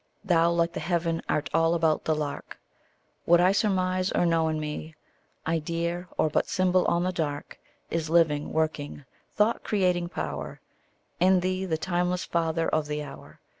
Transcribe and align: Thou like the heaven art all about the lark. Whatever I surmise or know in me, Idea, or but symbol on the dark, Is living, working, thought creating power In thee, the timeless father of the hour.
Thou 0.23 0.49
like 0.49 0.73
the 0.73 0.79
heaven 0.79 1.21
art 1.29 1.47
all 1.53 1.75
about 1.75 2.05
the 2.05 2.15
lark. 2.15 2.59
Whatever 3.25 3.49
I 3.49 3.51
surmise 3.51 4.11
or 4.11 4.25
know 4.25 4.47
in 4.47 4.59
me, 4.59 4.95
Idea, 5.45 6.07
or 6.17 6.27
but 6.27 6.47
symbol 6.49 6.85
on 6.85 7.03
the 7.03 7.11
dark, 7.11 7.59
Is 7.91 8.09
living, 8.09 8.51
working, 8.51 9.05
thought 9.35 9.63
creating 9.63 10.09
power 10.09 10.59
In 11.19 11.41
thee, 11.41 11.65
the 11.65 11.77
timeless 11.77 12.25
father 12.25 12.67
of 12.67 12.87
the 12.87 13.03
hour. 13.03 13.41